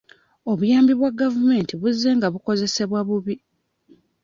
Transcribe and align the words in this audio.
Obuyambi 0.51 0.93
bwa 0.99 1.11
gavumenti 1.21 1.73
buzze 1.81 2.09
nga 2.17 2.27
bukozesebwa 2.33 2.99
bubi. 3.07 3.35